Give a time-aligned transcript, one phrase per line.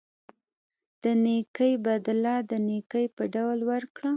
[1.03, 4.09] د نیکۍ بدله د نیکۍ په ډول ورکړه.